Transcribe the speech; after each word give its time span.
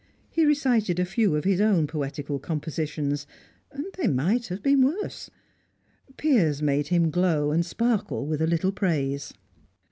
He 0.31 0.47
recited 0.47 0.97
a 0.97 1.05
few 1.05 1.35
of 1.35 1.43
his 1.43 1.61
own 1.61 1.85
poetical 1.85 2.39
compositions, 2.39 3.27
and 3.71 3.85
they 3.99 4.07
might 4.07 4.47
have 4.47 4.63
been 4.63 4.81
worse; 4.81 5.29
Piers 6.17 6.59
made 6.59 6.87
him 6.87 7.11
glow 7.11 7.51
and 7.51 7.63
sparkle 7.63 8.25
with 8.25 8.41
a 8.41 8.47
little 8.47 8.71
praise. 8.71 9.31